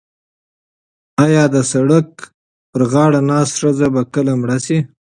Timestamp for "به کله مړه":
3.93-4.57